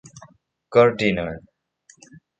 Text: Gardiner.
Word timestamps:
Gardiner. 0.73 1.37